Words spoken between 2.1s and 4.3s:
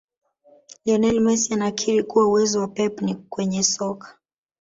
uwezo wa pep ni kwenye soka